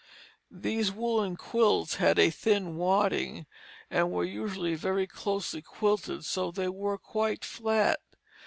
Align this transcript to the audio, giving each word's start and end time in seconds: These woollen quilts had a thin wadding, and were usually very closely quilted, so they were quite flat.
These 0.49 0.91
woollen 0.91 1.35
quilts 1.37 1.97
had 1.97 2.17
a 2.17 2.31
thin 2.31 2.75
wadding, 2.75 3.45
and 3.91 4.11
were 4.11 4.25
usually 4.25 4.73
very 4.73 5.05
closely 5.05 5.61
quilted, 5.61 6.25
so 6.25 6.49
they 6.49 6.69
were 6.69 6.97
quite 6.97 7.45
flat. 7.45 7.99